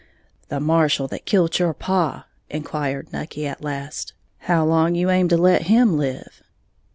[0.49, 5.37] "The marshal that kilt your paw," inquired Nucky, at last, "how long you aim to
[5.37, 6.41] let him live?"